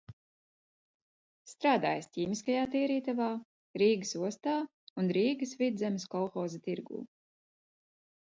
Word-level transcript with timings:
Strādājis 1.49 2.07
ķīmiskajā 2.15 2.63
tīrītavā, 2.75 3.27
Rīgas 3.81 4.15
ostā 4.29 4.55
un 5.03 5.13
Rīgas 5.19 5.53
Vidzemes 5.61 6.07
kolhoza 6.15 6.63
tirgū. 6.71 7.03